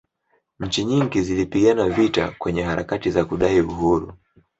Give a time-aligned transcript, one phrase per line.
[0.59, 4.13] nchi nyingi zilipigana vita kwenye harakati za kudai uhuru